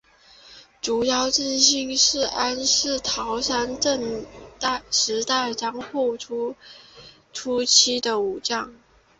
[0.81, 3.77] 竹腰正信是安土桃山
[4.89, 6.55] 时代至江户时代
[7.31, 8.73] 初期的武将。